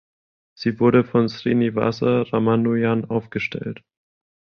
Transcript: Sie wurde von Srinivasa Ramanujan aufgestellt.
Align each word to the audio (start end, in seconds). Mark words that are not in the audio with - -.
Sie 0.57 0.79
wurde 0.79 1.03
von 1.03 1.29
Srinivasa 1.29 2.23
Ramanujan 2.23 3.05
aufgestellt. 3.05 3.83